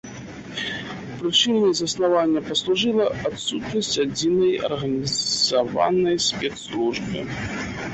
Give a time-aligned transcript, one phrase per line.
[1.19, 7.21] Прычынай заснавання паслужыла адсутнасць адзінай арганізаванай спецслужбы.